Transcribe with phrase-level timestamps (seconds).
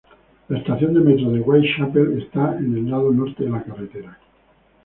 [0.49, 4.17] La estación de metro de Whitechapel está en el lado norte de la carretera.